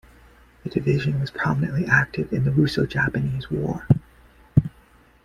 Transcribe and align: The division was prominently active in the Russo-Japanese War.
The 0.63 0.71
division 0.71 1.19
was 1.19 1.29
prominently 1.29 1.85
active 1.85 2.33
in 2.33 2.43
the 2.43 2.49
Russo-Japanese 2.51 3.51
War. 3.51 3.85